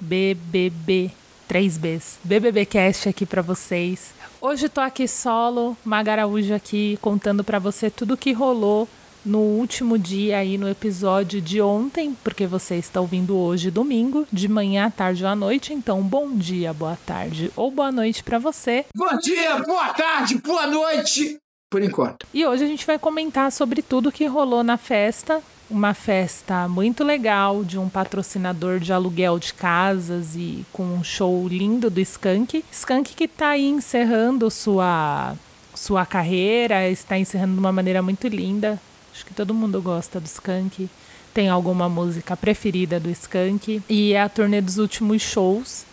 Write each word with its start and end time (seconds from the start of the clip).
BBB. 0.00 1.10
3Bs. 1.48 2.18
BBBcast 2.24 3.08
aqui 3.08 3.26
pra 3.26 3.42
vocês. 3.42 4.14
Hoje 4.40 4.68
tô 4.68 4.80
aqui 4.80 5.06
solo, 5.06 5.76
Maga 5.84 6.12
Araújo 6.12 6.54
aqui, 6.54 6.98
contando 7.00 7.44
pra 7.44 7.58
você 7.58 7.90
tudo 7.90 8.16
que 8.16 8.32
rolou 8.32 8.88
no 9.24 9.38
último 9.38 9.98
dia 9.98 10.38
aí 10.38 10.58
no 10.58 10.68
episódio 10.68 11.40
de 11.40 11.60
ontem, 11.60 12.16
porque 12.22 12.46
você 12.46 12.76
está 12.76 13.00
ouvindo 13.00 13.36
hoje 13.36 13.70
domingo, 13.70 14.26
de 14.32 14.48
manhã, 14.48 14.86
à 14.86 14.90
tarde 14.90 15.24
ou 15.24 15.30
à 15.30 15.34
noite. 15.34 15.72
Então, 15.72 16.02
bom 16.02 16.36
dia, 16.36 16.72
boa 16.72 16.98
tarde 17.06 17.50
ou 17.56 17.70
boa 17.70 17.90
noite 17.90 18.22
pra 18.22 18.38
você. 18.38 18.84
Bom 18.94 19.16
dia, 19.18 19.58
boa 19.60 19.94
tarde, 19.94 20.36
boa 20.38 20.66
noite. 20.66 21.38
Por 21.70 21.82
enquanto. 21.82 22.26
E 22.32 22.44
hoje 22.46 22.64
a 22.64 22.68
gente 22.68 22.86
vai 22.86 22.98
comentar 22.98 23.50
sobre 23.50 23.82
tudo 23.82 24.12
que 24.12 24.26
rolou 24.26 24.62
na 24.62 24.76
festa. 24.76 25.42
Uma 25.70 25.94
festa 25.94 26.68
muito 26.68 27.02
legal 27.02 27.64
de 27.64 27.78
um 27.78 27.88
patrocinador 27.88 28.78
de 28.78 28.92
aluguel 28.92 29.38
de 29.38 29.54
casas 29.54 30.36
e 30.36 30.64
com 30.70 30.84
um 30.84 31.02
show 31.02 31.48
lindo 31.48 31.88
do 31.88 32.00
Skank. 32.00 32.62
Skank 32.70 33.14
que 33.14 33.26
tá 33.26 33.48
aí 33.48 33.66
encerrando 33.66 34.50
sua, 34.50 35.34
sua 35.74 36.04
carreira, 36.04 36.88
está 36.90 37.18
encerrando 37.18 37.54
de 37.54 37.60
uma 37.60 37.72
maneira 37.72 38.02
muito 38.02 38.28
linda. 38.28 38.78
Acho 39.12 39.24
que 39.24 39.32
todo 39.32 39.54
mundo 39.54 39.80
gosta 39.80 40.20
do 40.20 40.26
Skank. 40.26 40.88
Tem 41.32 41.48
alguma 41.48 41.88
música 41.88 42.36
preferida 42.36 43.00
do 43.00 43.10
Skank. 43.10 43.82
E 43.88 44.12
é 44.12 44.20
a 44.20 44.28
turnê 44.28 44.60
dos 44.60 44.76
últimos 44.76 45.22
shows. 45.22 45.86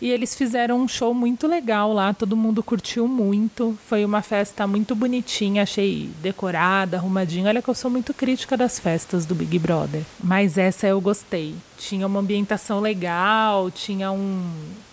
E 0.00 0.10
eles 0.10 0.34
fizeram 0.34 0.80
um 0.80 0.88
show 0.88 1.14
muito 1.14 1.46
legal 1.46 1.92
lá, 1.92 2.12
todo 2.12 2.36
mundo 2.36 2.62
curtiu 2.62 3.08
muito. 3.08 3.76
Foi 3.88 4.04
uma 4.04 4.22
festa 4.22 4.66
muito 4.66 4.94
bonitinha, 4.94 5.62
achei 5.62 6.10
decorada, 6.20 6.96
arrumadinha. 6.96 7.48
Olha 7.48 7.62
que 7.62 7.68
eu 7.68 7.74
sou 7.74 7.90
muito 7.90 8.12
crítica 8.12 8.56
das 8.56 8.78
festas 8.78 9.24
do 9.24 9.34
Big 9.34 9.58
Brother, 9.58 10.02
mas 10.22 10.58
essa 10.58 10.86
eu 10.86 11.00
gostei. 11.00 11.54
Tinha 11.78 12.06
uma 12.06 12.20
ambientação 12.20 12.80
legal, 12.80 13.70
tinha 13.70 14.12
um, 14.12 14.50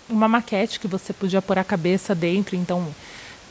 uma 0.10 0.28
maquete 0.28 0.80
que 0.80 0.88
você 0.88 1.12
podia 1.12 1.42
pôr 1.42 1.60
a 1.60 1.64
cabeça 1.64 2.16
dentro, 2.16 2.56
então 2.56 2.88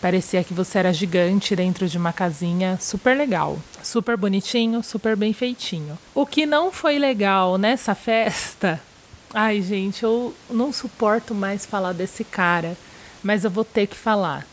parecia 0.01 0.43
que 0.43 0.55
você 0.55 0.79
era 0.79 0.93
gigante 0.93 1.55
dentro 1.55 1.87
de 1.89 1.97
uma 1.99 2.13
casinha, 2.13 2.79
super 2.81 3.17
legal. 3.17 3.59
Super 3.83 4.17
bonitinho, 4.17 4.83
super 4.83 5.17
bem 5.17 5.33
feitinho. 5.33 5.99
O 6.15 6.25
que 6.25 6.47
não 6.47 6.73
foi 6.73 6.99
legal 6.99 7.59
nessa 7.59 7.95
festa 7.95 8.81
Ai, 9.35 9.63
gente, 9.63 10.03
eu 10.03 10.35
não 10.51 10.73
suporto 10.73 11.35
mais 11.35 11.65
falar 11.65 11.93
desse 11.93 12.23
cara, 12.25 12.77
mas 13.23 13.45
eu 13.45 13.51
vou 13.51 13.65
ter 13.65 13.87
que 13.87 13.97
falar. 13.97 14.47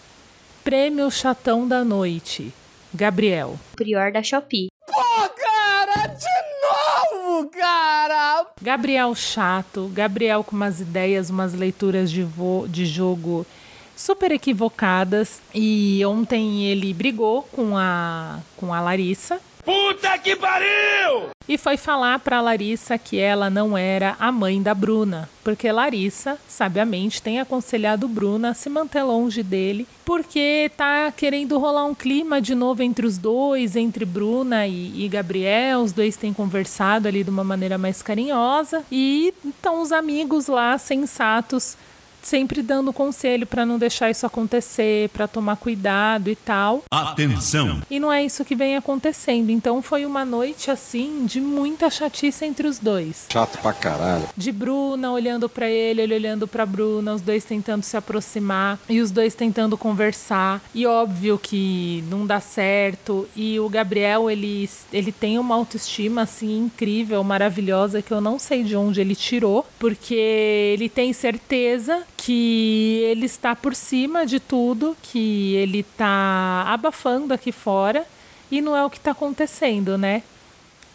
Prêmio 0.64 1.10
Chatão 1.12 1.68
da 1.68 1.84
Noite. 1.84 2.54
Gabriel. 2.94 3.60
Prior 3.76 4.12
da 4.12 4.24
Shopee. 4.24 4.70
Cara, 4.88 6.08
de 6.08 7.16
novo, 7.22 7.50
cara. 7.50 8.46
Gabriel 8.62 9.14
chato, 9.16 9.90
Gabriel 9.94 10.44
com 10.44 10.56
umas 10.56 10.80
ideias, 10.80 11.30
umas 11.30 11.54
leituras 11.54 12.10
de, 12.12 12.24
vo- 12.24 12.66
de 12.68 12.86
jogo 12.86 13.46
super 13.96 14.32
equivocadas. 14.32 15.42
E 15.54 16.04
ontem 16.06 16.66
ele 16.66 16.94
brigou 16.94 17.44
com 17.44 17.78
a, 17.78 18.40
com 18.58 18.74
a 18.74 18.82
Larissa. 18.82 19.40
Puta 19.64 20.18
que 20.18 20.36
pariu! 20.36 21.30
E 21.48 21.58
foi 21.58 21.78
falar 21.78 22.20
pra 22.20 22.42
Larissa 22.42 22.98
que 22.98 23.18
ela 23.18 23.50
não 23.50 23.76
era 23.76 24.16
a 24.20 24.32
mãe 24.32 24.62
da 24.62 24.74
Bruna, 24.74 25.28
porque 25.44 25.72
Larissa, 25.72 26.38
sabiamente, 26.48 27.22
tem 27.22 27.40
aconselhado 27.40 28.08
Bruna 28.08 28.52
a 28.52 28.54
se 28.54 28.70
manter 28.70 29.02
longe 29.02 29.42
dele, 29.42 29.88
porque 30.06 30.72
tá 30.78 31.12
querendo 31.12 31.58
rolar 31.58 31.86
um 31.86 31.96
clima 31.96 32.40
de 32.40 32.54
novo 32.54 32.84
entre 32.84 33.06
os 33.06 33.18
dois, 33.18 33.76
entre 33.76 34.06
Bruna 34.06 34.68
e, 34.68 35.06
e 35.06 35.08
Gabriel. 35.08 35.82
Os 35.82 35.92
dois 35.92 36.16
têm 36.16 36.34
conversado 36.34 37.08
ali 37.08 37.24
de 37.24 37.32
uma 37.32 37.44
maneira 37.44 37.80
mais 37.80 38.02
carinhosa 38.04 38.84
e 38.92 39.34
estão 39.44 39.82
os 39.82 39.92
amigos 39.92 40.48
lá 40.48 40.78
sensatos 40.78 41.76
sempre 42.22 42.62
dando 42.62 42.94
conselho 42.94 43.46
pra 43.46 43.66
não 43.66 43.78
deixar 43.78 44.10
isso 44.10 44.26
acontecer, 44.26 45.10
pra 45.10 45.28
tomar 45.28 45.58
cuidado 45.58 46.30
e 46.30 46.36
tal. 46.36 46.84
Atenção! 46.92 47.82
E 47.90 48.00
não 48.00 48.12
é 48.12 48.24
isso 48.24 48.46
que 48.46 48.56
vem 48.56 48.76
acontecendo. 48.76 49.50
Então 49.50 49.82
foi 49.82 50.06
uma 50.06 50.26
noite 50.26 50.72
assim 50.72 51.26
de 51.26 51.42
muita 51.42 51.90
chatice 51.90 52.46
entre 52.46 52.68
os 52.68 52.80
dois. 52.80 53.28
Chato 53.32 53.60
pra 53.60 53.74
caralho. 53.74 54.28
De 54.36 54.52
Bruna 54.52 55.12
olhando 55.12 55.50
pra 55.50 55.70
ele, 55.70 56.02
ele 56.02 56.16
olhando 56.16 56.48
pra 56.48 56.66
Bruna, 56.66 57.14
os 57.14 57.22
dois 57.22 57.44
tentando 57.46 57.84
se 57.84 57.96
aproximar 57.98 58.80
e 58.88 59.00
os 59.02 59.12
dois 59.12 59.36
tentando 59.36 59.78
conversar. 59.78 60.62
E 60.74 60.86
óbvio 60.86 61.38
que 61.38 62.04
não 62.10 62.26
dá 62.26 62.40
certo. 62.40 63.28
E 63.36 63.60
o 63.60 63.70
Gabriel, 63.70 64.30
ele, 64.30 64.70
ele 64.92 65.12
tem 65.12 65.40
uma 65.40 65.56
autoestima 65.56 66.22
assim 66.22 66.66
incrível, 66.66 67.24
maravilhosa 67.24 68.02
que 68.02 68.12
eu 68.12 68.22
não 68.22 68.38
sei 68.40 68.64
de 68.64 68.76
onde 68.76 69.02
ele 69.02 69.16
tirou, 69.16 69.66
porque 69.78 70.14
ele 70.16 70.90
tem 70.90 71.14
certeza 71.14 72.04
que 72.30 73.02
ele 73.06 73.26
está 73.26 73.56
por 73.56 73.74
cima 73.74 74.24
de 74.24 74.40
tudo, 74.40 74.96
que 75.02 75.56
ele 75.56 75.82
tá 75.82 76.64
abafando 76.68 77.34
aqui 77.34 77.52
fora 77.52 78.06
e 78.52 78.62
não 78.62 78.78
é 78.78 78.86
o 78.86 78.90
que 78.90 79.00
tá 79.00 79.10
acontecendo, 79.10 79.98
né? 79.98 80.22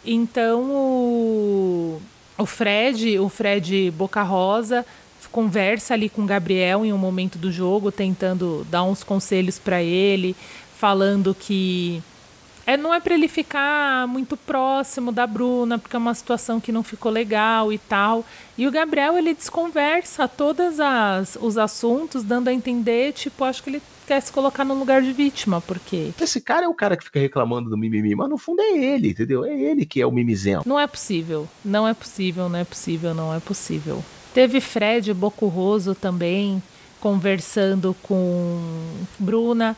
Então 0.05 0.61
o, 0.71 2.01
o 2.37 2.45
Fred, 2.45 3.19
o 3.19 3.27
Fred 3.27 3.91
Boca 3.91 4.23
Rosa, 4.23 4.85
conversa 5.29 5.93
ali 5.93 6.07
com 6.07 6.21
o 6.21 6.25
Gabriel 6.25 6.85
em 6.85 6.93
um 6.93 6.97
momento 6.97 7.37
do 7.37 7.51
jogo, 7.51 7.91
tentando 7.91 8.65
dar 8.71 8.83
uns 8.83 9.03
conselhos 9.03 9.59
para 9.59 9.83
ele, 9.83 10.37
falando 10.77 11.35
que 11.37 12.01
é, 12.65 12.75
não 12.75 12.93
é 12.93 12.99
para 12.99 13.13
ele 13.13 13.27
ficar 13.27 14.07
muito 14.07 14.35
próximo 14.35 15.11
da 15.11 15.27
Bruna, 15.27 15.77
porque 15.77 15.95
é 15.95 15.99
uma 15.99 16.13
situação 16.13 16.59
que 16.59 16.71
não 16.71 16.83
ficou 16.83 17.11
legal 17.11 17.71
e 17.71 17.77
tal. 17.77 18.25
E 18.57 18.65
o 18.67 18.71
Gabriel, 18.71 19.17
ele 19.17 19.33
desconversa 19.33 20.27
todos 20.27 20.77
os 21.39 21.57
assuntos, 21.57 22.23
dando 22.23 22.47
a 22.47 22.53
entender, 22.53 23.13
tipo, 23.13 23.43
acho 23.43 23.61
que 23.61 23.69
ele 23.69 23.81
quer 24.07 24.21
se 24.21 24.31
colocar 24.31 24.63
no 24.63 24.75
lugar 24.75 25.01
de 25.01 25.11
vítima, 25.11 25.61
porque 25.61 26.11
Esse 26.21 26.39
cara 26.39 26.65
é 26.65 26.67
o 26.67 26.73
cara 26.73 26.95
que 26.95 27.03
fica 27.03 27.19
reclamando 27.19 27.69
do 27.69 27.77
mimimi, 27.77 28.15
mas 28.15 28.29
no 28.29 28.37
fundo 28.37 28.61
é 28.61 28.77
ele, 28.77 29.09
entendeu? 29.09 29.43
É 29.43 29.53
ele 29.53 29.85
que 29.85 29.99
é 29.99 30.05
o 30.05 30.11
mimizento. 30.11 30.67
Não 30.67 30.79
é 30.79 30.85
possível. 30.87 31.47
Não 31.63 31.87
é 31.87 31.93
possível, 31.93 32.47
não 32.49 32.59
é 32.59 32.63
possível, 32.63 33.13
não 33.13 33.33
é 33.33 33.39
possível. 33.39 34.03
Teve 34.33 34.59
Fred 34.59 35.13
Bocurroso 35.13 35.95
também 35.95 36.61
conversando 36.99 37.95
com 38.03 38.59
Bruna, 39.19 39.75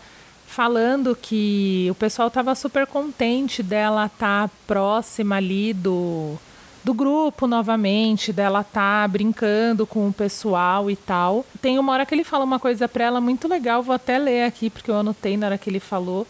falando 0.47 1.15
que 1.15 1.87
o 1.91 1.95
pessoal 1.95 2.29
estava 2.29 2.55
super 2.55 2.87
contente 2.87 3.61
dela 3.61 4.07
estar 4.07 4.49
próxima 4.65 5.35
ali 5.35 5.73
do, 5.73 6.35
do 6.83 6.93
grupo 6.93 7.45
novamente, 7.45 8.33
dela 8.33 8.61
estar 8.61 9.07
brincando 9.09 9.85
com 9.85 10.07
o 10.07 10.13
pessoal 10.13 10.89
e 10.89 10.95
tal. 10.95 11.45
Tem 11.61 11.77
uma 11.77 11.91
hora 11.91 12.05
que 12.05 12.15
ele 12.15 12.23
fala 12.23 12.45
uma 12.45 12.57
coisa 12.57 12.87
para 12.87 13.03
ela 13.03 13.21
muito 13.21 13.47
legal, 13.47 13.83
vou 13.83 13.93
até 13.93 14.17
ler 14.17 14.45
aqui 14.45 14.69
porque 14.69 14.89
eu 14.89 14.95
anotei 14.95 15.37
na 15.37 15.47
hora 15.47 15.57
que 15.57 15.69
ele 15.69 15.81
falou. 15.81 16.25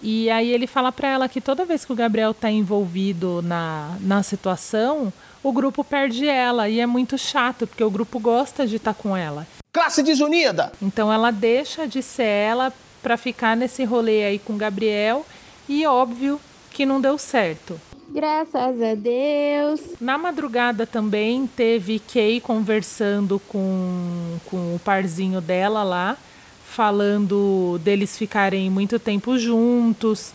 E 0.00 0.30
aí 0.30 0.50
ele 0.50 0.66
fala 0.66 0.90
para 0.90 1.08
ela 1.08 1.28
que 1.28 1.40
toda 1.40 1.64
vez 1.64 1.84
que 1.84 1.92
o 1.92 1.96
Gabriel 1.96 2.32
tá 2.32 2.50
envolvido 2.50 3.42
na, 3.42 3.96
na 4.00 4.22
situação, 4.22 5.12
o 5.42 5.52
grupo 5.52 5.84
perde 5.84 6.26
ela. 6.26 6.68
E 6.68 6.80
é 6.80 6.86
muito 6.86 7.18
chato, 7.18 7.66
porque 7.66 7.82
o 7.84 7.90
grupo 7.90 8.18
gosta 8.18 8.66
de 8.66 8.76
estar 8.76 8.94
com 8.94 9.16
ela. 9.16 9.46
Classe 9.72 10.02
desunida. 10.02 10.72
Então 10.80 11.12
ela 11.12 11.30
deixa 11.30 11.86
de 11.86 12.00
ser 12.00 12.24
ela 12.24 12.72
para 13.08 13.16
ficar 13.16 13.56
nesse 13.56 13.84
rolê 13.84 14.22
aí 14.22 14.38
com 14.38 14.52
o 14.52 14.58
Gabriel. 14.58 15.24
E 15.66 15.86
óbvio 15.86 16.38
que 16.70 16.84
não 16.84 17.00
deu 17.00 17.16
certo. 17.16 17.80
Graças 18.10 18.82
a 18.82 18.94
Deus. 18.94 19.80
Na 19.98 20.18
madrugada 20.18 20.86
também 20.86 21.46
teve 21.46 22.00
Kay 22.00 22.38
conversando 22.38 23.40
com, 23.48 24.36
com 24.44 24.74
o 24.74 24.80
parzinho 24.84 25.40
dela 25.40 25.82
lá, 25.82 26.18
falando 26.66 27.80
deles 27.82 28.18
ficarem 28.18 28.68
muito 28.68 28.98
tempo 28.98 29.38
juntos, 29.38 30.34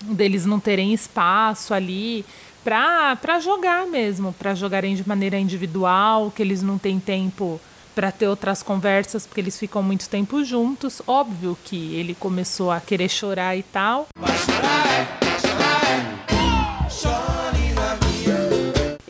deles 0.00 0.46
não 0.46 0.58
terem 0.58 0.94
espaço 0.94 1.74
ali 1.74 2.24
pra 2.64 3.38
jogar 3.38 3.86
mesmo, 3.86 4.32
pra 4.32 4.54
jogarem 4.54 4.94
de 4.94 5.06
maneira 5.06 5.38
individual, 5.38 6.32
que 6.34 6.40
eles 6.40 6.62
não 6.62 6.78
têm 6.78 6.98
tempo 6.98 7.60
para 7.94 8.10
ter 8.12 8.26
outras 8.26 8.62
conversas 8.62 9.26
porque 9.26 9.40
eles 9.40 9.58
ficam 9.58 9.82
muito 9.82 10.08
tempo 10.08 10.44
juntos. 10.44 11.02
Óbvio 11.06 11.56
que 11.64 11.94
ele 11.94 12.14
começou 12.14 12.70
a 12.70 12.80
querer 12.80 13.08
chorar 13.08 13.56
e 13.56 13.62
tal. 13.62 14.06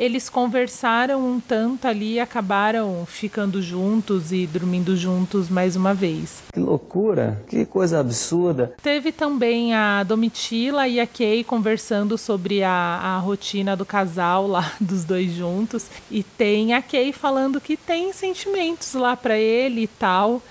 Eles 0.03 0.29
conversaram 0.29 1.25
um 1.25 1.39
tanto 1.39 1.87
ali 1.87 2.15
e 2.15 2.21
acabaram 2.21 3.07
ficando 3.07 3.63
juntos 3.63 4.33
e 4.33 4.49
dormindo 4.49 4.97
juntos 4.97 5.49
mais 5.49 5.77
uma 5.77 5.95
vez. 5.95 6.43
Que 6.53 6.59
loucura, 6.59 7.41
que 7.47 7.65
coisa 7.65 8.01
absurda. 8.01 8.75
Teve 8.83 9.13
também 9.13 9.73
a 9.73 10.03
Domitila 10.03 10.89
e 10.89 10.99
a 10.99 11.07
Kay 11.07 11.45
conversando 11.45 12.19
sobre 12.19 12.65
a, 12.65 12.73
a 12.73 13.19
rotina 13.19 13.77
do 13.77 13.87
casal 13.87 14.49
lá, 14.49 14.73
dos 14.81 15.05
dois 15.05 15.33
juntos. 15.35 15.87
E 16.11 16.25
tem 16.25 16.75
a 16.75 16.83
Kay 16.83 17.13
falando 17.13 17.61
que 17.61 17.77
tem 17.77 18.13
sentimentos 18.13 18.95
lá 18.95 19.17
para 19.17 19.39
ele 19.39 19.83
e 19.83 19.87
tal. 19.87 20.43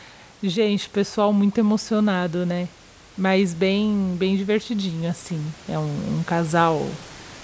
Gente, 0.41 0.87
pessoal 0.87 1.33
muito 1.33 1.57
emocionado, 1.57 2.45
né? 2.45 2.69
Mas 3.17 3.53
bem, 3.53 4.15
bem 4.17 4.37
divertidinho, 4.37 5.09
assim. 5.09 5.43
É 5.67 5.77
um, 5.77 6.19
um 6.19 6.23
casal 6.23 6.87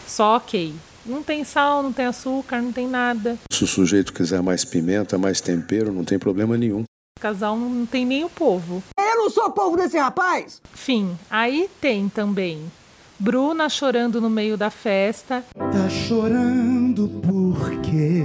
só 0.08 0.38
ok. 0.38 0.74
Não 1.08 1.24
tem 1.24 1.44
sal, 1.44 1.82
não 1.82 1.94
tem 1.94 2.06
açúcar, 2.06 2.62
não 2.62 2.72
tem 2.72 2.88
nada. 2.88 3.38
Se 3.52 3.64
o 3.64 3.68
sujeito 3.68 4.12
quiser 4.12 4.42
mais 4.42 4.66
pimenta, 4.66 5.18
mais 5.18 5.40
tempero, 5.40 5.92
não 5.92 6.04
tem 6.04 6.20
problema 6.20 6.58
nenhum. 6.58 6.82
O 6.82 7.20
casal 7.20 7.58
não 7.58 7.86
tem 7.86 8.06
nem 8.06 8.24
o 8.24 8.30
povo. 8.30 8.84
Eu 9.00 9.16
não 9.16 9.30
sou 9.30 9.50
povo 9.52 9.78
desse 9.78 9.98
rapaz! 9.98 10.62
Fim. 10.74 11.18
Aí 11.30 11.70
tem 11.82 12.10
também 12.10 12.62
Bruna 13.20 13.68
chorando 13.70 14.22
no 14.22 14.30
meio 14.30 14.56
da 14.56 14.70
festa. 14.70 15.44
Tá 15.56 15.90
chorando 15.90 17.08
por 17.08 17.82
quê? 17.82 18.24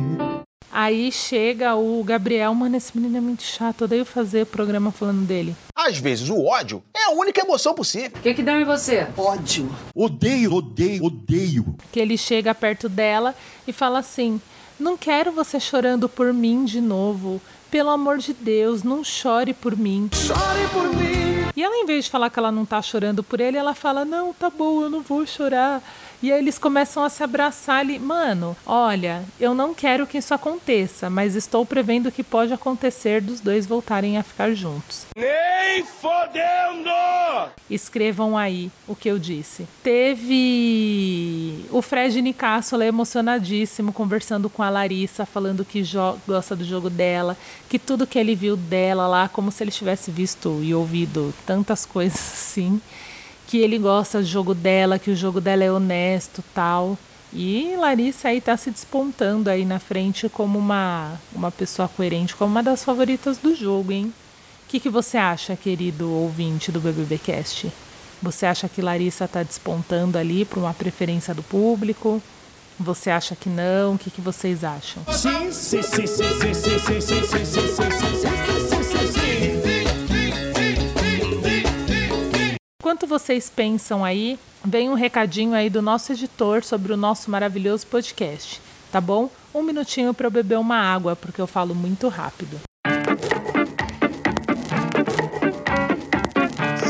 Aí 0.72 1.12
chega 1.12 1.76
o 1.76 2.02
Gabriel, 2.02 2.54
mano, 2.54 2.78
esse 2.78 2.96
menino 2.96 3.18
é 3.18 3.20
muito 3.20 3.42
chato, 3.42 3.84
odeio 3.84 4.06
fazer 4.06 4.46
programa 4.46 4.90
falando 4.90 5.26
dele. 5.26 5.54
Às 5.76 5.98
vezes 5.98 6.30
o 6.30 6.46
ódio 6.46 6.82
é 6.96 7.10
a 7.10 7.10
única 7.10 7.42
emoção 7.42 7.74
possível. 7.74 8.12
O 8.16 8.22
que, 8.22 8.32
que 8.32 8.42
deu 8.42 8.58
em 8.58 8.64
você? 8.64 9.06
Ódio. 9.14 9.70
Odeio, 9.94 10.54
odeio, 10.54 11.04
odeio. 11.04 11.76
Que 11.92 12.00
ele 12.00 12.16
chega 12.16 12.54
perto 12.54 12.88
dela 12.88 13.34
e 13.68 13.72
fala 13.72 13.98
assim: 13.98 14.40
Não 14.80 14.96
quero 14.96 15.30
você 15.30 15.60
chorando 15.60 16.08
por 16.08 16.32
mim 16.32 16.64
de 16.64 16.80
novo. 16.80 17.38
Pelo 17.70 17.90
amor 17.90 18.18
de 18.18 18.32
Deus, 18.32 18.82
não 18.82 19.04
chore 19.04 19.52
por 19.52 19.76
mim. 19.76 20.08
Chore 20.14 20.68
por 20.72 20.88
mim. 20.94 21.50
E 21.54 21.62
ela, 21.62 21.74
em 21.76 21.86
vez 21.86 22.06
de 22.06 22.10
falar 22.10 22.30
que 22.30 22.38
ela 22.38 22.50
não 22.50 22.64
tá 22.64 22.80
chorando 22.80 23.22
por 23.22 23.40
ele, 23.40 23.58
ela 23.58 23.74
fala: 23.74 24.06
Não, 24.06 24.32
tá 24.32 24.48
bom, 24.48 24.82
eu 24.82 24.88
não 24.88 25.02
vou 25.02 25.26
chorar. 25.26 25.82
E 26.22 26.30
aí 26.30 26.38
eles 26.38 26.56
começam 26.56 27.02
a 27.02 27.08
se 27.08 27.24
abraçar 27.24 27.80
ali. 27.80 27.98
Mano, 27.98 28.56
olha, 28.64 29.24
eu 29.40 29.54
não 29.54 29.74
quero 29.74 30.06
que 30.06 30.18
isso 30.18 30.32
aconteça, 30.32 31.10
mas 31.10 31.34
estou 31.34 31.66
prevendo 31.66 32.12
que 32.12 32.22
pode 32.22 32.52
acontecer 32.52 33.20
dos 33.20 33.40
dois 33.40 33.66
voltarem 33.66 34.16
a 34.16 34.22
ficar 34.22 34.54
juntos. 34.54 35.06
Nem 35.16 35.82
fodendo! 35.82 36.90
Escrevam 37.68 38.38
aí 38.38 38.70
o 38.86 38.94
que 38.94 39.08
eu 39.08 39.18
disse. 39.18 39.66
Teve 39.82 41.66
o 41.72 41.82
Fred 41.82 42.22
Nicássola 42.22 42.86
emocionadíssimo 42.86 43.92
conversando 43.92 44.48
com 44.48 44.62
a 44.62 44.70
Larissa, 44.70 45.26
falando 45.26 45.64
que 45.64 45.82
gosta 46.24 46.54
do 46.54 46.64
jogo 46.64 46.88
dela, 46.88 47.36
que 47.68 47.80
tudo 47.80 48.06
que 48.06 48.18
ele 48.18 48.36
viu 48.36 48.56
dela 48.56 49.08
lá, 49.08 49.28
como 49.28 49.50
se 49.50 49.64
ele 49.64 49.72
tivesse 49.72 50.12
visto 50.12 50.60
e 50.62 50.72
ouvido 50.72 51.34
tantas 51.44 51.84
coisas 51.86 52.20
assim 52.20 52.80
que 53.52 53.58
ele 53.58 53.78
gosta 53.78 54.18
do 54.18 54.24
jogo 54.24 54.54
dela, 54.54 54.98
que 54.98 55.10
o 55.10 55.14
jogo 55.14 55.38
dela 55.38 55.62
é 55.62 55.70
honesto, 55.70 56.42
tal. 56.54 56.96
E 57.30 57.76
Larissa 57.76 58.28
aí 58.28 58.40
tá 58.40 58.56
se 58.56 58.70
despontando 58.70 59.50
aí 59.50 59.66
na 59.66 59.78
frente 59.78 60.26
como 60.26 60.58
uma, 60.58 61.20
uma 61.34 61.50
pessoa 61.50 61.86
coerente, 61.86 62.34
como 62.34 62.50
uma 62.50 62.62
das 62.62 62.82
favoritas 62.82 63.36
do 63.36 63.54
jogo, 63.54 63.92
hein? 63.92 64.06
O 64.64 64.70
que, 64.70 64.80
que 64.80 64.88
você 64.88 65.18
acha, 65.18 65.54
querido 65.54 66.10
ouvinte 66.10 66.72
do 66.72 66.80
BBBcast? 66.80 67.70
Você 68.22 68.46
acha 68.46 68.70
que 68.70 68.80
Larissa 68.80 69.28
tá 69.28 69.42
despontando 69.42 70.16
ali 70.16 70.46
para 70.46 70.58
uma 70.58 70.72
preferência 70.72 71.34
do 71.34 71.42
público? 71.42 72.22
Você 72.80 73.10
acha 73.10 73.36
que 73.36 73.50
não? 73.50 73.96
O 73.96 73.98
que, 73.98 74.10
que 74.10 74.22
vocês 74.22 74.64
acham? 74.64 75.04
Sim, 75.12 75.52
sim, 75.52 75.82
sim, 75.82 76.06
sim, 76.06 76.26
sim, 76.26 76.54
sim, 76.54 76.78
sim, 76.78 77.00
sim, 77.02 77.24
sim, 77.24 77.44
sim, 77.44 77.66
sim, 77.66 77.92
sim, 78.70 78.82
sim, 78.82 79.62
sim. 79.62 79.71
Enquanto 82.92 83.08
vocês 83.08 83.48
pensam 83.48 84.04
aí, 84.04 84.38
vem 84.62 84.90
um 84.90 84.94
recadinho 84.94 85.54
aí 85.54 85.70
do 85.70 85.80
nosso 85.80 86.12
editor 86.12 86.62
sobre 86.62 86.92
o 86.92 86.96
nosso 86.96 87.30
maravilhoso 87.30 87.86
podcast, 87.86 88.60
tá 88.92 89.00
bom? 89.00 89.30
Um 89.54 89.62
minutinho 89.62 90.12
para 90.12 90.26
eu 90.26 90.30
beber 90.30 90.58
uma 90.58 90.76
água, 90.76 91.16
porque 91.16 91.40
eu 91.40 91.46
falo 91.46 91.74
muito 91.74 92.08
rápido. 92.08 92.60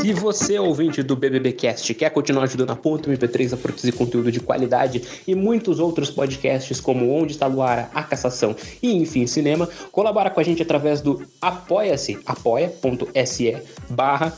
Se 0.01 0.11
você, 0.11 0.59
ouvinte 0.59 1.01
do 1.01 1.15
BBBcast, 1.15 1.93
quer 1.93 2.09
continuar 2.09 2.43
ajudando 2.43 2.71
a 2.71 2.75
Ponto 2.75 3.09
MP3 3.09 3.53
a 3.53 3.57
produzir 3.57 3.93
conteúdo 3.93 4.29
de 4.29 4.41
qualidade 4.41 5.01
e 5.25 5.33
muitos 5.33 5.79
outros 5.79 6.11
podcasts 6.11 6.81
como 6.81 7.13
Onde 7.13 7.31
Está 7.31 7.47
Luara, 7.47 7.89
A 7.93 8.03
Cassação 8.03 8.53
e 8.81 8.93
Enfim 8.93 9.25
Cinema, 9.25 9.69
colabora 9.89 10.29
com 10.29 10.41
a 10.41 10.43
gente 10.43 10.61
através 10.61 10.99
do 10.99 11.25
apoia-se, 11.39 12.19
apoia.se 12.25 13.57
barra 13.89 14.37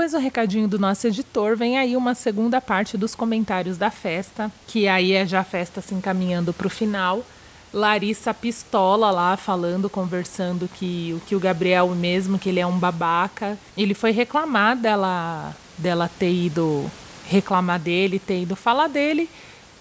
Depois 0.00 0.12
do 0.12 0.18
recadinho 0.18 0.66
do 0.66 0.78
nosso 0.78 1.06
editor, 1.06 1.54
vem 1.54 1.76
aí 1.76 1.94
uma 1.94 2.14
segunda 2.14 2.58
parte 2.58 2.96
dos 2.96 3.14
comentários 3.14 3.76
da 3.76 3.90
festa, 3.90 4.50
que 4.66 4.88
aí 4.88 5.12
é 5.12 5.26
já 5.26 5.40
a 5.40 5.44
festa 5.44 5.82
se 5.82 5.94
encaminhando 5.94 6.54
para 6.54 6.66
o 6.66 6.70
final. 6.70 7.22
Larissa 7.70 8.32
pistola 8.32 9.10
lá, 9.10 9.36
falando, 9.36 9.90
conversando 9.90 10.66
que 10.66 11.12
o 11.14 11.20
que 11.26 11.36
o 11.36 11.38
Gabriel 11.38 11.86
mesmo, 11.88 12.38
que 12.38 12.48
ele 12.48 12.60
é 12.60 12.66
um 12.66 12.78
babaca. 12.78 13.58
Ele 13.76 13.92
foi 13.92 14.10
reclamar 14.10 14.74
dela, 14.74 15.54
dela 15.76 16.10
ter 16.18 16.32
ido 16.32 16.90
reclamar 17.26 17.78
dele, 17.78 18.18
ter 18.18 18.40
ido 18.40 18.56
falar 18.56 18.88
dele 18.88 19.28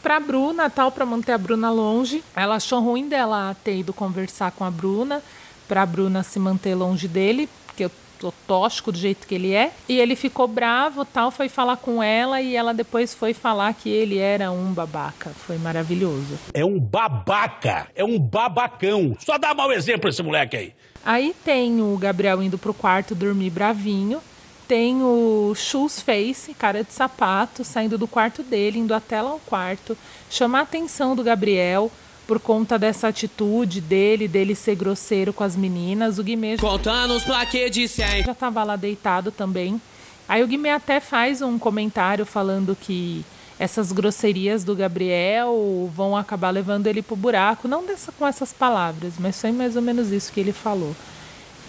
pra 0.04 0.19
Bruna, 0.19 0.69
tal, 0.69 0.92
para 0.92 1.06
manter 1.06 1.31
a 1.31 1.38
Bruna 1.38 1.71
longe. 1.71 2.21
Ela 2.36 2.56
achou 2.56 2.81
ruim 2.81 3.07
dela 3.07 3.56
ter 3.63 3.77
ido 3.77 3.94
conversar 3.94 4.52
com 4.52 4.66
a 4.66 4.69
Bruna, 4.69 5.23
pra 5.66 5.85
Bruna 5.85 6.23
se 6.23 6.40
manter 6.40 6.76
longe 6.76 7.07
dele, 7.07 7.47
porque 7.66 7.85
eu 7.85 7.92
tóxico 8.47 8.92
do 8.92 8.97
jeito 8.97 9.26
que 9.28 9.35
ele 9.35 9.54
é. 9.54 9.71
E 9.88 9.99
ele 9.99 10.16
ficou 10.16 10.47
bravo, 10.47 11.06
tal, 11.06 11.31
foi 11.31 11.49
falar 11.49 11.78
com 11.78 12.04
ela 12.04 12.42
e 12.42 12.56
ela 12.56 12.73
depois 12.73 13.14
foi 13.14 13.33
falar 13.33 13.73
que 13.73 13.90
ele 13.90 14.18
era 14.18 14.52
um 14.52 14.73
babaca. 14.73 15.30
Foi 15.30 15.57
maravilhoso. 15.57 16.38
É 16.54 16.64
um 16.66 16.80
babaca, 16.80 17.88
é 17.95 18.04
um 18.04 18.19
babacão. 18.19 19.16
Só 19.19 19.38
dá 19.38 19.54
mau 19.54 19.71
exemplo 19.71 20.09
esse 20.09 20.21
moleque 20.21 20.57
aí. 20.57 20.73
Aí 21.06 21.33
tem 21.45 21.81
o 21.81 21.97
Gabriel 21.97 22.44
indo 22.44 22.57
pro 22.57 22.73
quarto 22.73 23.16
dormir 23.16 23.49
bravinho. 23.49 24.21
Tem 24.68 25.02
o 25.02 25.54
Shoes 25.56 25.99
Face, 25.99 26.54
cara 26.54 26.83
de 26.83 26.94
sapato, 26.94 27.64
saindo 27.64 27.97
do 27.97 28.07
quarto 28.07 28.44
dele, 28.44 28.78
indo 28.78 28.94
até 28.94 29.19
lá 29.19 29.31
ao 29.31 29.40
quarto, 29.40 29.97
chamar 30.30 30.59
a 30.59 30.61
atenção 30.61 31.16
do 31.16 31.23
Gabriel 31.23 31.92
por 32.30 32.40
conta 32.40 32.78
dessa 32.78 33.07
atitude 33.07 33.81
dele, 33.81 34.28
dele 34.28 34.54
ser 34.54 34.76
grosseiro 34.76 35.33
com 35.33 35.44
as 35.44 35.56
meninas. 35.56 36.19
O 36.19 36.24
Guimê 36.24 36.57
já 38.24 38.36
tava 38.36 38.64
lá 38.64 38.76
deitado 38.76 39.31
também. 39.31 39.81
Aí 40.28 40.44
o 40.44 40.48
Guimê 40.48 40.69
até 40.69 41.00
faz 41.00 41.42
um 41.42 41.57
comentário 41.57 42.28
falando 42.28 42.78
que 42.80 43.26
essas 43.57 43.92
grosserias 43.92 44.64
do 44.64 44.76
Gabriel 44.76 45.92
vão 45.95 46.16
acabar 46.16 46.52
levando 46.52 46.86
ele 46.86 47.02
pro 47.02 47.16
buraco. 47.16 47.68
Não 47.68 47.83
dessa, 47.83 48.12
com 48.12 48.28
essas 48.28 48.54
palavras, 48.54 49.14
mas 49.18 49.42
foi 49.42 49.52
mais 49.52 49.76
ou 49.76 49.81
menos 49.81 50.12
isso 50.12 50.31
que 50.31 50.40
ele 50.40 50.54
falou. 50.54 50.95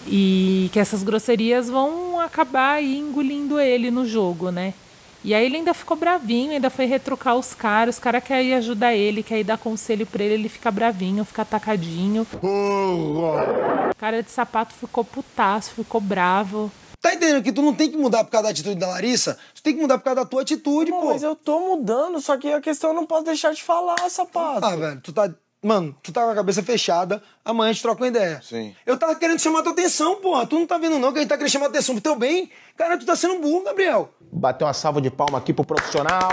E 0.07 0.69
que 0.75 0.79
essas 0.79 1.02
grosserias 1.02 1.71
vão 1.71 2.21
acabar 2.21 2.85
engolindo 2.85 3.59
ele 3.59 3.90
no 3.90 4.05
jogo, 4.07 4.50
né? 4.50 4.75
E 5.23 5.35
aí 5.35 5.45
ele 5.45 5.59
ainda 5.59 5.75
ficou 5.75 5.97
bravinho, 5.97 6.53
ainda 6.53 6.71
foi 6.71 6.87
retrucar 6.87 7.37
os 7.37 7.53
caras, 7.53 7.97
os 7.97 8.00
caras 8.00 8.25
querem 8.25 8.55
ajudar 8.55 8.95
ele, 8.95 9.23
quer 9.23 9.39
ir 9.41 9.45
dar 9.45 9.59
conselho 9.59 10.07
pra 10.07 10.25
ele, 10.25 10.35
ele 10.35 10.49
fica 10.49 10.71
bravinho, 10.71 11.25
fica 11.25 11.43
atacadinho. 11.43 12.27
O 12.43 13.97
cara 13.99 14.23
de 14.23 14.31
sapato 14.31 14.73
ficou 14.75 15.05
putaço, 15.05 15.73
ficou 15.73 16.00
bravo. 16.00 16.73
Tá 17.03 17.15
entendendo 17.15 17.43
que 17.43 17.53
tu 17.53 17.62
não 17.62 17.75
tem 17.75 17.91
que 17.91 17.97
mudar 17.97 18.25
por 18.25 18.31
causa 18.31 18.45
da 18.45 18.50
atitude 18.50 18.75
da 18.77 18.89
Larissa? 18.89 19.39
Tu 19.55 19.62
tem 19.62 19.75
que 19.75 19.81
mudar 19.81 19.99
por 19.99 20.05
causa 20.05 20.21
da 20.21 20.27
tua 20.27 20.43
atitude, 20.43 20.91
pô. 20.91 21.07
Mas 21.07 21.23
eu 21.23 21.35
tô 21.35 21.61
mudando, 21.61 22.21
só 22.21 22.37
que 22.37 22.53
a 22.53 22.61
questão 22.61 22.91
eu 22.91 22.95
não 22.97 23.07
posso 23.07 23.25
deixar 23.25 23.53
de 23.53 23.62
falar, 23.62 23.97
sapato. 24.11 24.65
Ah, 24.65 24.77
velho, 24.77 25.00
tu 25.00 25.12
tá. 25.12 25.31
Mano, 25.62 25.95
tu 26.02 26.11
tá 26.11 26.23
com 26.23 26.31
a 26.31 26.35
cabeça 26.35 26.62
fechada, 26.62 27.23
amanhã 27.45 27.69
a 27.69 27.73
gente 27.73 27.83
troca 27.83 28.02
uma 28.02 28.09
ideia. 28.09 28.40
Sim. 28.43 28.75
Eu 28.87 28.97
tava 28.97 29.14
querendo 29.14 29.38
chamar 29.38 29.62
tua 29.62 29.73
atenção, 29.73 30.17
porra. 30.17 30.47
Tu 30.47 30.59
não 30.59 30.67
tá 30.67 30.79
vendo, 30.79 30.99
não, 30.99 31.12
que 31.12 31.19
a 31.19 31.21
gente 31.21 31.29
tá 31.29 31.37
querendo 31.37 31.52
chamar 31.52 31.67
atenção 31.67 31.95
pro 31.95 32.02
teu 32.02 32.17
bem. 32.17 32.50
Cara, 32.79 32.97
tu 32.97 33.05
tá 33.05 33.14
sendo 33.14 33.40
burro, 33.40 33.64
Gabriel. 33.64 34.11
Bater 34.33 34.64
uma 34.64 34.73
salva 34.73 35.02
de 35.02 35.11
palma 35.11 35.37
aqui 35.37 35.52
pro 35.52 35.62
profissional. 35.62 36.31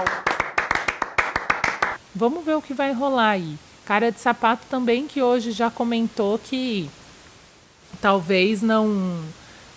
Vamos 2.16 2.46
ver 2.46 2.56
o 2.56 2.62
que 2.62 2.74
vai 2.74 2.94
rolar 2.94 3.32
aí. 3.32 3.58
Cara 3.86 4.12
de 4.14 4.20
Sapato 4.20 4.66
também, 4.70 5.08
que 5.08 5.22
hoje 5.22 5.52
já 5.52 5.70
comentou 5.70 6.40
que 6.40 6.90
talvez 8.02 8.62
não 8.62 9.24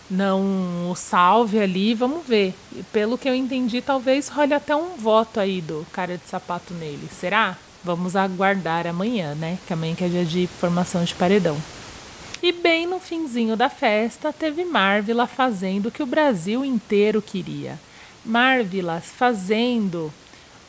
não 0.08 0.90
o 0.90 0.96
salve 0.96 1.60
ali, 1.60 1.94
vamos 1.94 2.26
ver. 2.26 2.54
Pelo 2.92 3.18
que 3.18 3.28
eu 3.28 3.34
entendi, 3.34 3.80
talvez 3.80 4.28
role 4.28 4.54
até 4.54 4.74
um 4.74 4.96
voto 4.96 5.38
aí 5.38 5.60
do 5.60 5.86
cara 5.92 6.16
de 6.16 6.28
sapato 6.28 6.74
nele. 6.74 7.08
Será? 7.12 7.56
Vamos 7.82 8.14
aguardar 8.14 8.86
amanhã, 8.86 9.34
né? 9.34 9.58
Que 9.66 9.72
amanhã 9.72 9.94
que 9.94 10.04
é 10.04 10.08
dia 10.08 10.24
de 10.24 10.46
formação 10.46 11.02
de 11.02 11.14
paredão. 11.14 11.56
E 12.42 12.52
bem 12.52 12.86
no 12.86 12.98
finzinho 12.98 13.56
da 13.56 13.68
festa, 13.68 14.32
teve 14.32 14.64
Marvila 14.64 15.26
fazendo 15.26 15.86
o 15.86 15.90
que 15.90 16.02
o 16.02 16.06
Brasil 16.06 16.64
inteiro 16.64 17.20
queria. 17.20 17.78
Marvila 18.24 19.00
fazendo 19.00 20.12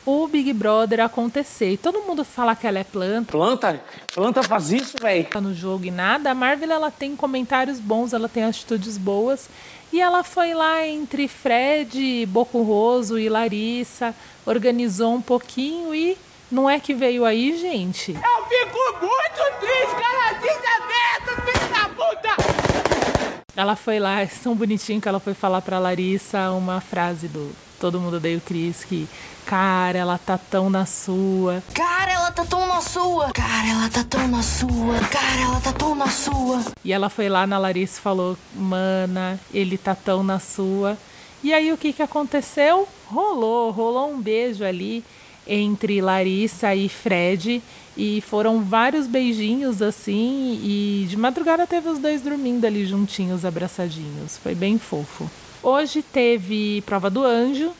o 0.04 0.26
Big 0.26 0.52
Brother 0.52 1.00
acontecer. 1.00 1.72
E 1.72 1.76
todo 1.76 2.02
mundo 2.02 2.24
fala 2.24 2.56
que 2.56 2.66
ela 2.66 2.78
é 2.78 2.84
planta. 2.84 3.32
Planta? 3.32 3.80
Planta 4.12 4.42
faz 4.42 4.72
isso, 4.72 4.96
velho. 5.00 5.24
Tá 5.24 5.40
no 5.40 5.54
jogo 5.54 5.84
e 5.84 5.90
nada. 5.90 6.30
A 6.30 6.34
Marvel 6.34 6.70
ela 6.70 6.90
tem 6.90 7.14
comentários 7.14 7.78
bons, 7.78 8.12
ela 8.12 8.28
tem 8.28 8.44
atitudes 8.44 8.98
boas. 8.98 9.48
E 9.92 10.00
ela 10.00 10.22
foi 10.22 10.54
lá 10.54 10.86
entre 10.86 11.28
Fred, 11.28 12.26
Bocurroso 12.26 13.18
e 13.18 13.28
Larissa, 13.28 14.14
organizou 14.44 15.14
um 15.14 15.22
pouquinho 15.22 15.94
e 15.94 16.16
não 16.52 16.68
é 16.68 16.78
que 16.78 16.92
veio 16.92 17.24
aí, 17.24 17.58
gente? 17.58 18.12
Eu 18.12 18.46
fico 18.46 18.78
muito 19.00 19.58
triste, 19.58 19.96
cara, 19.96 20.34
desaberto, 20.34 21.42
filho 21.42 21.72
da 21.72 21.88
puta! 21.88 23.42
Ela 23.56 23.74
foi 23.74 23.98
lá, 23.98 24.20
é 24.20 24.26
tão 24.26 24.54
bonitinho 24.54 25.00
que 25.00 25.08
ela 25.08 25.18
foi 25.18 25.32
falar 25.32 25.62
pra 25.62 25.78
Larissa 25.78 26.50
uma 26.50 26.80
frase 26.80 27.26
do 27.26 27.50
Todo 27.80 27.98
Mundo 27.98 28.18
Odeia 28.18 28.36
o 28.36 28.40
Cris, 28.40 28.84
que 28.84 29.08
Cara, 29.46 29.98
ela 29.98 30.18
tá 30.18 30.38
tão 30.38 30.70
na 30.70 30.86
sua. 30.86 31.62
Cara, 31.74 32.12
ela 32.12 32.30
tá 32.30 32.44
tão 32.44 32.66
na 32.66 32.80
sua. 32.80 33.32
Cara, 33.32 33.68
ela 33.68 33.90
tá 33.90 34.04
tão 34.04 34.28
na 34.28 34.42
sua. 34.42 35.00
Cara, 35.10 35.40
ela 35.40 35.60
tá 35.60 35.72
tão 35.72 35.94
na 35.94 36.08
sua. 36.08 36.62
E 36.84 36.92
ela 36.92 37.10
foi 37.10 37.28
lá 37.28 37.46
na 37.46 37.58
Larissa 37.58 37.98
e 37.98 38.02
falou: 38.02 38.38
Mana, 38.54 39.40
ele 39.52 39.76
tá 39.76 39.94
tão 39.94 40.22
na 40.22 40.38
sua. 40.38 40.96
E 41.42 41.52
aí 41.52 41.72
o 41.72 41.76
que 41.76 41.92
que 41.92 42.02
aconteceu? 42.02 42.86
Rolou, 43.06 43.72
rolou 43.72 44.10
um 44.12 44.20
beijo 44.20 44.64
ali 44.64 45.04
entre 45.46 46.00
Larissa 46.00 46.74
e 46.74 46.88
Fred. 46.88 47.62
E 47.96 48.20
foram 48.22 48.62
vários 48.62 49.06
beijinhos 49.06 49.82
assim. 49.82 50.60
E 50.62 51.06
de 51.08 51.16
madrugada 51.16 51.66
teve 51.66 51.88
os 51.88 51.98
dois 51.98 52.22
dormindo 52.22 52.64
ali 52.64 52.86
juntinhos, 52.86 53.44
abraçadinhos. 53.44 54.38
Foi 54.38 54.54
bem 54.54 54.78
fofo. 54.78 55.30
Hoje 55.62 56.02
teve 56.02 56.82
prova 56.86 57.08
do 57.08 57.24
anjo. 57.24 57.72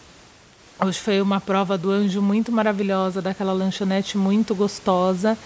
Hoje 0.84 0.98
foi 0.98 1.20
uma 1.20 1.40
prova 1.40 1.78
do 1.78 1.90
anjo 1.90 2.20
muito 2.20 2.50
maravilhosa, 2.50 3.22
daquela 3.22 3.52
lanchonete 3.52 4.18
muito 4.18 4.54
gostosa. 4.54 5.38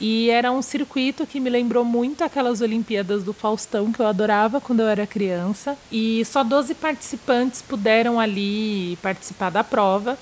E 0.00 0.30
era 0.30 0.52
um 0.52 0.62
circuito 0.62 1.26
que 1.26 1.40
me 1.40 1.50
lembrou 1.50 1.84
muito 1.84 2.22
aquelas 2.22 2.60
Olimpíadas 2.60 3.24
do 3.24 3.32
Faustão 3.32 3.92
que 3.92 4.00
eu 4.00 4.06
adorava 4.06 4.60
quando 4.60 4.80
eu 4.80 4.86
era 4.86 5.06
criança. 5.06 5.76
E 5.90 6.24
só 6.24 6.44
12 6.44 6.74
participantes 6.74 7.62
puderam 7.62 8.20
ali 8.20 8.96
participar 9.02 9.50
da 9.50 9.64
prova. 9.64 10.16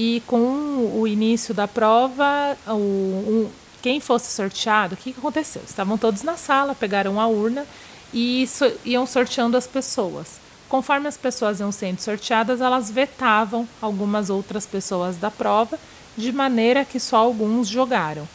E 0.00 0.22
com 0.28 0.92
o 0.94 1.08
início 1.08 1.52
da 1.52 1.66
prova, 1.66 2.56
o, 2.68 2.70
um, 2.72 3.50
quem 3.82 3.98
fosse 3.98 4.30
sorteado, 4.30 4.94
o 4.94 4.96
que, 4.96 5.12
que 5.12 5.18
aconteceu? 5.18 5.60
Estavam 5.66 5.98
todos 5.98 6.22
na 6.22 6.36
sala, 6.36 6.72
pegaram 6.72 7.20
a 7.20 7.26
urna 7.26 7.66
e 8.14 8.46
so, 8.46 8.64
iam 8.84 9.04
sorteando 9.04 9.56
as 9.56 9.66
pessoas. 9.66 10.38
Conforme 10.68 11.08
as 11.08 11.16
pessoas 11.16 11.58
iam 11.58 11.72
sendo 11.72 11.98
sorteadas, 11.98 12.60
elas 12.60 12.92
vetavam 12.92 13.68
algumas 13.82 14.30
outras 14.30 14.64
pessoas 14.64 15.16
da 15.16 15.32
prova, 15.32 15.76
de 16.16 16.30
maneira 16.30 16.84
que 16.84 17.00
só 17.00 17.16
alguns 17.16 17.66
jogaram. 17.66 18.28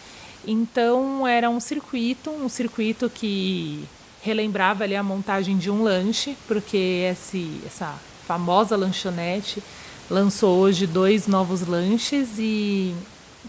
Então 0.46 1.25
era 1.25 1.50
um 1.50 1.62
circuito, 1.62 2.29
um 2.29 2.50
circuito 2.50 3.10
que 3.10 3.88
relembrava 4.22 4.84
ali 4.84 4.98
a 4.98 5.03
montagem 5.03 5.58
de 5.58 5.72
um 5.72 5.82
lanche, 5.82 6.36
porque 6.46 7.08
esse, 7.10 7.62
essa 7.65 7.96
famosa 8.27 8.75
lanchonete 8.75 9.63
lançou 10.10 10.60
hoje 10.60 10.86
dois 10.86 11.27
novos 11.27 11.65
lanches 11.67 12.29
e 12.38 12.93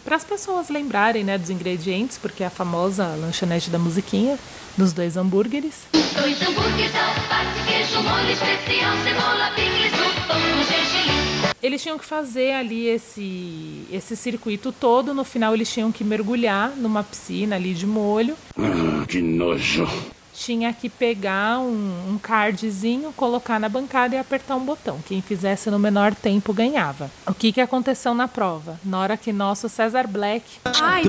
para 0.04 0.16
as 0.16 0.25
pessoas 0.25 0.68
lembrarem 0.68 1.25
né, 1.25 1.38
dos 1.38 1.50
ingredientes, 1.50 2.18
porque 2.18 2.42
é 2.42 2.46
a 2.46 2.50
famosa 2.50 3.06
lanchonete 3.16 3.70
da 3.70 3.78
musiquinha, 3.78 4.38
dos 4.76 4.92
dois 4.92 5.16
hambúrgueres. 5.16 5.87
Dois 5.92 6.40
hambúrgueres, 6.42 6.94
alface, 6.94 7.64
queijo, 7.66 8.02
molho 8.02 8.30
especial, 8.30 8.96
cebola, 9.02 9.50
picles, 9.54 9.92
no 9.92 10.26
pão 10.26 10.40
com 10.40 10.62
gergelim. 10.64 11.54
Eles 11.62 11.82
tinham 11.82 11.99
que 11.99 12.04
fazer 12.04 12.52
ali 12.52 12.87
esse, 12.87 13.87
esse 13.90 14.16
circuito 14.16 14.70
todo. 14.73 15.14
No 15.14 15.25
final, 15.25 15.54
eles 15.54 15.73
tinham 15.73 15.90
que 15.90 16.04
mergulhar 16.04 16.70
numa 16.76 17.02
piscina 17.02 17.56
ali 17.56 17.73
de 17.73 17.87
molho. 17.87 18.37
Ah, 18.58 19.06
que 19.06 19.23
nojo 19.23 19.88
tinha 20.34 20.72
que 20.72 20.88
pegar 20.88 21.60
um, 21.60 22.10
um 22.10 22.18
cardzinho, 22.18 23.12
colocar 23.12 23.60
na 23.60 23.68
bancada 23.68 24.16
e 24.16 24.18
apertar 24.18 24.56
um 24.56 24.64
botão. 24.64 24.98
Quem 25.06 25.22
fizesse 25.22 25.70
no 25.70 25.78
menor 25.78 26.14
tempo 26.14 26.52
ganhava. 26.52 27.10
O 27.26 27.32
que, 27.32 27.52
que 27.52 27.60
aconteceu 27.60 28.14
na 28.14 28.26
prova? 28.26 28.78
Na 28.84 28.98
hora 28.98 29.16
que 29.16 29.32
nosso 29.32 29.68
César 29.68 30.06
Black 30.06 30.44
Ai, 30.64 31.04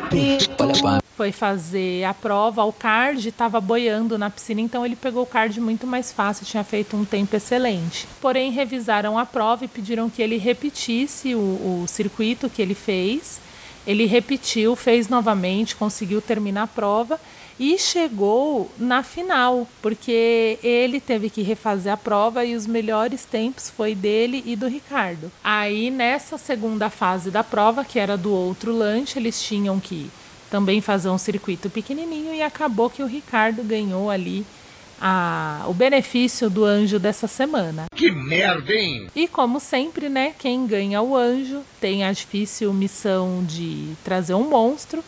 foi 1.15 1.31
fazer 1.31 2.03
a 2.03 2.13
prova, 2.13 2.63
o 2.63 2.71
card 2.71 3.27
estava 3.27 3.59
boiando 3.59 4.17
na 4.17 4.29
piscina, 4.29 4.61
então 4.61 4.85
ele 4.85 4.95
pegou 4.95 5.23
o 5.23 5.25
card 5.25 5.59
muito 5.59 5.87
mais 5.87 6.11
fácil, 6.11 6.45
tinha 6.45 6.63
feito 6.63 6.95
um 6.95 7.05
tempo 7.05 7.35
excelente. 7.35 8.07
Porém, 8.21 8.51
revisaram 8.51 9.17
a 9.17 9.25
prova 9.25 9.65
e 9.65 9.67
pediram 9.67 10.09
que 10.09 10.21
ele 10.21 10.37
repetisse 10.37 11.33
o, 11.33 11.39
o 11.39 11.85
circuito 11.87 12.49
que 12.49 12.61
ele 12.61 12.75
fez. 12.75 13.39
Ele 13.87 14.05
repetiu, 14.05 14.75
fez 14.75 15.07
novamente, 15.07 15.75
conseguiu 15.75 16.19
terminar 16.19 16.63
a 16.63 16.67
prova 16.67 17.19
e 17.59 17.77
chegou 17.77 18.69
na 18.77 19.01
final, 19.01 19.67
porque 19.81 20.59
ele 20.61 20.99
teve 20.99 21.29
que 21.29 21.41
refazer 21.41 21.93
a 21.93 21.97
prova 21.97 22.43
e 22.43 22.55
os 22.55 22.67
melhores 22.67 23.25
tempos 23.25 23.69
foi 23.69 23.95
dele 23.95 24.43
e 24.45 24.55
do 24.55 24.67
Ricardo. 24.67 25.31
Aí 25.43 25.89
nessa 25.89 26.37
segunda 26.37 26.89
fase 26.89 27.31
da 27.31 27.43
prova, 27.43 27.85
que 27.85 27.99
era 27.99 28.17
do 28.17 28.31
outro 28.31 28.71
lanche, 28.71 29.17
eles 29.17 29.41
tinham 29.41 29.79
que 29.79 30.09
também 30.49 30.81
fazer 30.81 31.09
um 31.09 31.17
circuito 31.17 31.69
pequenininho 31.69 32.33
e 32.33 32.41
acabou 32.41 32.89
que 32.89 33.01
o 33.01 33.07
Ricardo 33.07 33.63
ganhou 33.63 34.09
ali 34.09 34.45
a, 35.01 35.65
o 35.67 35.73
benefício 35.73 36.49
do 36.49 36.63
anjo 36.63 36.99
dessa 36.99 37.27
semana. 37.27 37.85
Que 37.93 38.11
merda, 38.11 38.73
hein? 38.73 39.07
E 39.15 39.27
como 39.27 39.59
sempre, 39.59 40.09
né, 40.09 40.33
quem 40.37 40.65
ganha 40.65 41.01
o 41.01 41.15
anjo 41.15 41.61
tem 41.81 42.03
a 42.03 42.11
difícil 42.11 42.73
missão 42.73 43.43
de 43.43 43.93
trazer 44.03 44.33
um 44.33 44.49
monstro 44.49 45.03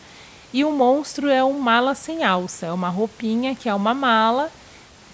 e 0.52 0.64
o 0.64 0.72
monstro 0.72 1.28
é 1.28 1.44
um 1.44 1.58
mala 1.58 1.94
sem 1.94 2.24
alça, 2.24 2.66
é 2.66 2.72
uma 2.72 2.88
roupinha 2.88 3.54
que 3.54 3.68
é 3.68 3.74
uma 3.74 3.94
mala 3.94 4.50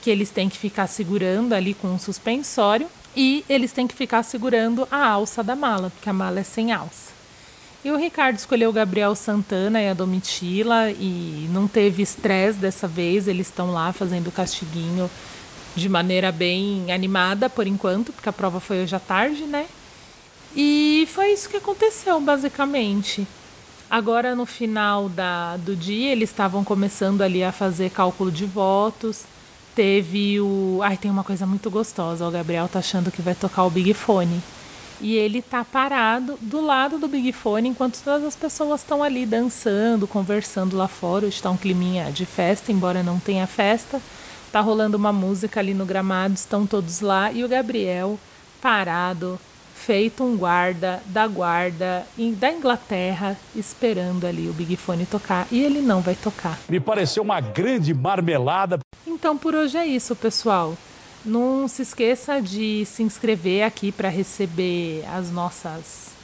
que 0.00 0.10
eles 0.10 0.30
têm 0.30 0.48
que 0.48 0.58
ficar 0.58 0.86
segurando 0.86 1.54
ali 1.54 1.74
com 1.74 1.88
um 1.88 1.98
suspensório 1.98 2.88
e 3.16 3.44
eles 3.48 3.72
têm 3.72 3.86
que 3.86 3.94
ficar 3.94 4.22
segurando 4.22 4.86
a 4.90 5.06
alça 5.06 5.42
da 5.42 5.56
mala, 5.56 5.90
porque 5.90 6.10
a 6.10 6.12
mala 6.12 6.40
é 6.40 6.42
sem 6.42 6.72
alça. 6.72 7.12
E 7.84 7.90
o 7.90 7.96
Ricardo 7.96 8.36
escolheu 8.36 8.70
o 8.70 8.72
Gabriel 8.72 9.14
Santana 9.14 9.80
e 9.80 9.88
a 9.88 9.94
Domitila 9.94 10.90
e 10.90 11.48
não 11.50 11.68
teve 11.68 12.02
estresse 12.02 12.58
dessa 12.58 12.88
vez, 12.88 13.28
eles 13.28 13.46
estão 13.46 13.72
lá 13.72 13.92
fazendo 13.92 14.28
o 14.28 14.32
castiguinho 14.32 15.10
de 15.76 15.88
maneira 15.88 16.30
bem 16.30 16.90
animada 16.92 17.50
por 17.50 17.66
enquanto, 17.66 18.12
porque 18.12 18.28
a 18.28 18.32
prova 18.32 18.60
foi 18.60 18.82
hoje 18.82 18.94
à 18.94 19.00
tarde, 19.00 19.44
né? 19.44 19.66
E 20.56 21.08
foi 21.12 21.32
isso 21.32 21.48
que 21.48 21.56
aconteceu, 21.56 22.20
basicamente. 22.20 23.26
Agora, 23.90 24.34
no 24.34 24.46
final 24.46 25.08
da, 25.08 25.56
do 25.58 25.76
dia, 25.76 26.12
eles 26.12 26.30
estavam 26.30 26.64
começando 26.64 27.22
ali 27.22 27.44
a 27.44 27.52
fazer 27.52 27.90
cálculo 27.90 28.30
de 28.30 28.44
votos. 28.44 29.24
Teve 29.74 30.40
o. 30.40 30.80
Ai, 30.82 30.96
tem 30.96 31.10
uma 31.10 31.24
coisa 31.24 31.46
muito 31.46 31.70
gostosa. 31.70 32.26
O 32.26 32.30
Gabriel 32.30 32.68
tá 32.68 32.78
achando 32.78 33.10
que 33.10 33.22
vai 33.22 33.34
tocar 33.34 33.64
o 33.64 33.70
Big 33.70 33.92
Fone. 33.94 34.40
E 35.00 35.14
ele 35.16 35.42
tá 35.42 35.64
parado 35.64 36.38
do 36.40 36.60
lado 36.60 36.98
do 36.98 37.08
Big 37.08 37.32
Fone 37.32 37.68
enquanto 37.68 38.00
todas 38.02 38.24
as 38.24 38.36
pessoas 38.36 38.80
estão 38.80 39.02
ali 39.02 39.26
dançando, 39.26 40.06
conversando 40.06 40.76
lá 40.76 40.88
fora. 40.88 41.26
Hoje 41.26 41.42
tá 41.42 41.50
um 41.50 41.56
climinha 41.56 42.10
de 42.10 42.24
festa, 42.24 42.72
embora 42.72 43.02
não 43.02 43.18
tenha 43.18 43.46
festa. 43.46 44.00
Tá 44.52 44.60
rolando 44.60 44.96
uma 44.96 45.12
música 45.12 45.58
ali 45.60 45.74
no 45.74 45.84
gramado, 45.84 46.34
estão 46.34 46.66
todos 46.66 47.00
lá. 47.00 47.32
E 47.32 47.44
o 47.44 47.48
Gabriel 47.48 48.18
parado, 48.62 49.38
feito 49.84 50.24
um 50.24 50.34
guarda 50.34 51.02
da 51.06 51.26
guarda 51.26 52.06
da 52.38 52.50
Inglaterra 52.50 53.36
esperando 53.54 54.26
ali 54.26 54.48
o 54.48 54.52
Big 54.54 54.76
Fone 54.76 55.04
tocar 55.04 55.46
e 55.50 55.62
ele 55.62 55.82
não 55.82 56.00
vai 56.00 56.14
tocar. 56.14 56.58
Me 56.70 56.80
pareceu 56.80 57.22
uma 57.22 57.38
grande 57.38 57.92
marmelada. 57.92 58.78
Então 59.06 59.36
por 59.36 59.54
hoje 59.54 59.76
é 59.76 59.86
isso, 59.86 60.16
pessoal. 60.16 60.74
Não 61.22 61.68
se 61.68 61.82
esqueça 61.82 62.40
de 62.40 62.86
se 62.86 63.02
inscrever 63.02 63.64
aqui 63.64 63.92
para 63.92 64.08
receber 64.08 65.04
as 65.14 65.30
nossas 65.30 66.14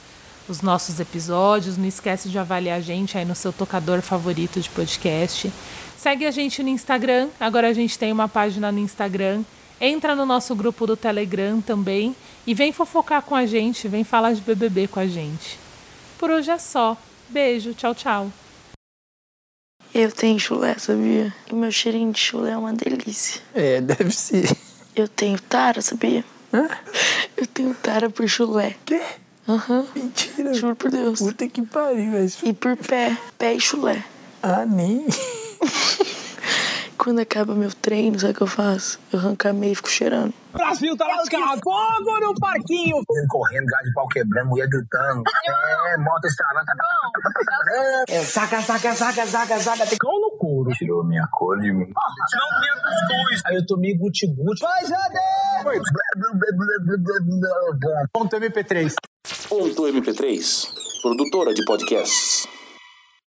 os 0.49 0.61
nossos 0.63 0.99
episódios. 0.99 1.77
Não 1.77 1.87
esquece 1.87 2.29
de 2.29 2.39
avaliar 2.39 2.79
a 2.79 2.81
gente 2.81 3.15
aí 3.15 3.25
no 3.25 3.35
seu 3.35 3.53
tocador 3.53 4.01
favorito 4.01 4.59
de 4.59 4.69
podcast. 4.71 5.53
Segue 5.95 6.25
a 6.25 6.31
gente 6.31 6.63
no 6.63 6.69
Instagram. 6.69 7.29
Agora 7.39 7.67
a 7.69 7.73
gente 7.73 7.97
tem 7.99 8.11
uma 8.11 8.27
página 8.27 8.71
no 8.71 8.79
Instagram 8.79 9.43
Entra 9.83 10.15
no 10.15 10.27
nosso 10.27 10.55
grupo 10.55 10.85
do 10.85 10.95
Telegram 10.95 11.59
também 11.59 12.15
e 12.45 12.53
vem 12.53 12.71
fofocar 12.71 13.23
com 13.23 13.35
a 13.35 13.47
gente, 13.47 13.87
vem 13.87 14.03
falar 14.03 14.31
de 14.33 14.39
BBB 14.39 14.87
com 14.87 14.99
a 14.99 15.07
gente. 15.07 15.57
Por 16.19 16.29
hoje 16.29 16.51
é 16.51 16.59
só. 16.59 16.95
Beijo, 17.27 17.73
tchau, 17.73 17.95
tchau. 17.95 18.31
Eu 19.91 20.11
tenho 20.11 20.39
chulé, 20.39 20.75
sabia? 20.77 21.33
E 21.51 21.55
meu 21.55 21.71
cheirinho 21.71 22.11
de 22.11 22.19
chulé 22.19 22.51
é 22.51 22.57
uma 22.57 22.71
delícia. 22.73 23.41
É, 23.55 23.81
deve 23.81 24.11
ser. 24.11 24.55
Eu 24.95 25.07
tenho 25.07 25.41
tara, 25.41 25.81
sabia? 25.81 26.23
Hã? 26.53 26.69
Eu 27.35 27.47
tenho 27.47 27.73
tara 27.73 28.07
por 28.07 28.29
chulé. 28.29 28.75
Quê? 28.85 29.01
Aham. 29.49 29.87
Mentira. 29.95 30.53
Juro 30.53 30.75
por 30.75 30.91
Deus. 30.91 31.17
Puta 31.17 31.47
que 31.47 31.63
pariu, 31.63 32.11
velho. 32.11 32.31
E 32.43 32.53
por 32.53 32.77
pé. 32.77 33.17
Pé 33.35 33.55
e 33.55 33.59
chulé. 33.59 34.03
Ah, 34.43 34.63
nem. 34.63 35.07
Quando 37.01 37.17
acaba 37.17 37.55
meu 37.55 37.73
treino, 37.73 38.19
sabe 38.19 38.33
o 38.33 38.35
que 38.35 38.43
eu 38.43 38.47
faço? 38.47 38.99
Eu 39.11 39.17
arranco 39.17 39.47
a 39.47 39.53
meia 39.53 39.71
e 39.71 39.75
fico 39.75 39.89
cheirando. 39.89 40.31
Brasil 40.53 40.95
tá 40.95 41.07
lascado. 41.07 41.59
Fogo 41.63 42.19
no 42.19 42.35
parquinho. 42.35 42.97
Correndo, 43.27 43.65
gás 43.65 43.83
de 43.83 43.93
pau 43.95 44.07
quebrando, 44.07 44.49
mulher 44.49 44.67
gritando. 44.67 45.23
É, 45.47 45.97
moto 45.97 46.25
estralando. 46.25 46.67
É, 48.07 48.23
saca, 48.23 48.61
saca, 48.61 48.93
saca, 48.93 49.25
saca, 49.25 49.59
saca. 49.59 49.87
Tem 49.87 49.97
cão 49.97 50.11
no 50.21 50.37
couro. 50.37 50.69
Tirou 50.73 51.03
minha 51.03 51.27
cor 51.31 51.57
de 51.59 51.71
mim. 51.71 51.91
Não 51.91 52.59
minha 52.59 52.75
cuscuz. 52.75 53.41
Aí 53.47 53.55
eu 53.55 53.65
tomei 53.65 53.97
guti-guti. 53.97 54.61
Vai, 54.61 54.85
Jade! 54.85 55.17
Ponto 58.13 58.35
MP3. 58.37 58.93
Ponto 59.49 59.83
MP3, 59.87 60.67
produtora 61.01 61.51
de 61.51 61.65
podcasts. 61.65 62.50